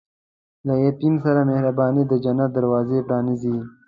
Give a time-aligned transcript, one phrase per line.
[0.67, 3.55] له یتیم سره مهرباني، د جنت دروازه پرانیزي.